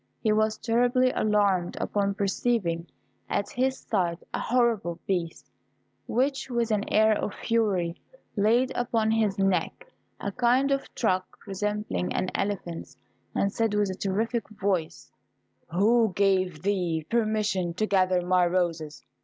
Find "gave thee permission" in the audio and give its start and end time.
16.15-17.75